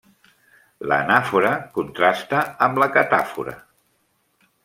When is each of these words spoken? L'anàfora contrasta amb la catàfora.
L'anàfora 0.91 1.51
contrasta 1.75 2.41
amb 2.69 2.83
la 2.85 2.89
catàfora. 2.97 3.57